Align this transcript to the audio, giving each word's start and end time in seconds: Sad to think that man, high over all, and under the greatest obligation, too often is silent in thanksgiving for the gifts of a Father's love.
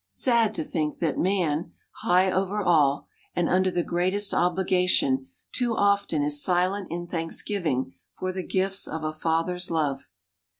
Sad 0.07 0.55
to 0.55 0.63
think 0.63 0.97
that 0.97 1.19
man, 1.19 1.73
high 1.97 2.31
over 2.31 2.63
all, 2.63 3.07
and 3.35 3.47
under 3.47 3.69
the 3.69 3.83
greatest 3.83 4.33
obligation, 4.33 5.27
too 5.51 5.75
often 5.75 6.23
is 6.23 6.43
silent 6.43 6.87
in 6.89 7.05
thanksgiving 7.05 7.93
for 8.15 8.31
the 8.31 8.41
gifts 8.41 8.87
of 8.87 9.03
a 9.03 9.13
Father's 9.13 9.69
love. 9.69 10.07